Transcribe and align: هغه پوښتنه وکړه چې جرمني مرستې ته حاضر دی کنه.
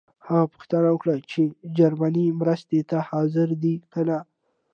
هغه 0.27 0.45
پوښتنه 0.53 0.87
وکړه 0.91 1.15
چې 1.31 1.41
جرمني 1.77 2.25
مرستې 2.39 2.79
ته 2.89 2.97
حاضر 3.09 3.47
دی 3.63 3.75
کنه. 3.93 4.17